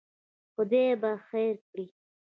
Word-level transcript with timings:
خدای 0.53 0.87
به 1.01 1.11
خیر 1.29 1.55
کړي. 1.67 1.85